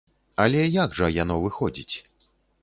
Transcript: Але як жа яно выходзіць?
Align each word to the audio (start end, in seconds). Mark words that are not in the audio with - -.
Але 0.45 0.63
як 0.83 0.95
жа 1.01 1.09
яно 1.17 1.37
выходзіць? 1.45 1.95